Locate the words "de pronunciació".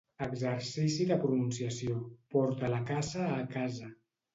1.11-2.01